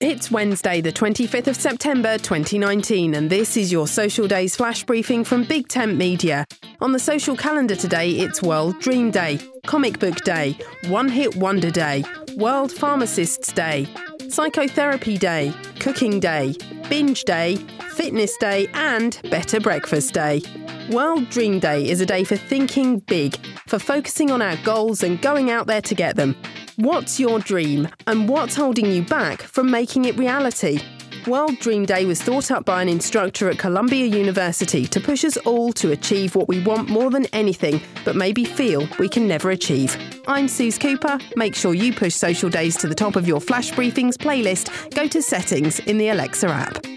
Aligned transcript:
It's 0.00 0.30
Wednesday, 0.30 0.82
the 0.82 0.92
25th 0.92 1.46
of 1.46 1.56
September 1.56 2.18
2019, 2.18 3.14
and 3.14 3.30
this 3.30 3.56
is 3.56 3.72
your 3.72 3.88
Social 3.88 4.28
Days 4.28 4.54
flash 4.54 4.84
briefing 4.84 5.24
from 5.24 5.42
Big 5.42 5.68
Tent 5.68 5.96
Media. 5.96 6.44
On 6.82 6.92
the 6.92 6.98
social 6.98 7.34
calendar 7.34 7.74
today, 7.74 8.10
it's 8.10 8.42
World 8.42 8.78
Dream 8.78 9.10
Day, 9.10 9.40
Comic 9.64 9.98
Book 9.98 10.16
Day, 10.16 10.58
One 10.88 11.08
Hit 11.08 11.36
Wonder 11.36 11.70
Day, 11.70 12.04
World 12.36 12.72
Pharmacists 12.72 13.50
Day, 13.50 13.88
Psychotherapy 14.28 15.16
Day, 15.16 15.50
Cooking 15.80 16.20
Day, 16.20 16.54
Binge 16.90 17.24
Day, 17.24 17.56
Fitness 17.94 18.36
Day, 18.36 18.68
and 18.74 19.18
Better 19.30 19.60
Breakfast 19.60 20.12
Day. 20.12 20.42
World 20.90 21.30
Dream 21.30 21.58
Day 21.58 21.88
is 21.88 22.02
a 22.02 22.06
day 22.06 22.22
for 22.22 22.36
thinking 22.36 22.98
big, 22.98 23.34
for 23.66 23.78
focusing 23.78 24.30
on 24.30 24.42
our 24.42 24.56
goals 24.58 25.02
and 25.02 25.22
going 25.22 25.50
out 25.50 25.66
there 25.66 25.80
to 25.80 25.94
get 25.94 26.16
them. 26.16 26.36
What's 26.78 27.18
your 27.18 27.38
dream 27.38 27.88
and 28.06 28.28
what's 28.28 28.54
holding 28.54 28.84
you 28.84 29.00
back 29.00 29.40
from 29.40 29.70
making 29.70 30.04
it 30.04 30.18
reality? 30.18 30.78
World 31.26 31.58
Dream 31.58 31.86
Day 31.86 32.04
was 32.04 32.20
thought 32.20 32.50
up 32.50 32.66
by 32.66 32.82
an 32.82 32.88
instructor 32.90 33.48
at 33.48 33.58
Columbia 33.58 34.04
University 34.04 34.84
to 34.88 35.00
push 35.00 35.24
us 35.24 35.38
all 35.38 35.72
to 35.72 35.92
achieve 35.92 36.36
what 36.36 36.48
we 36.48 36.62
want 36.62 36.90
more 36.90 37.10
than 37.10 37.24
anything, 37.32 37.80
but 38.04 38.14
maybe 38.14 38.44
feel 38.44 38.86
we 38.98 39.08
can 39.08 39.26
never 39.26 39.52
achieve. 39.52 39.96
I'm 40.28 40.48
Suze 40.48 40.76
Cooper. 40.76 41.18
Make 41.34 41.54
sure 41.54 41.72
you 41.72 41.94
push 41.94 42.14
Social 42.14 42.50
Days 42.50 42.76
to 42.76 42.88
the 42.88 42.94
top 42.94 43.16
of 43.16 43.26
your 43.26 43.40
Flash 43.40 43.70
Briefings 43.70 44.18
playlist. 44.18 44.94
Go 44.94 45.08
to 45.08 45.22
Settings 45.22 45.78
in 45.80 45.96
the 45.96 46.10
Alexa 46.10 46.46
app. 46.46 46.95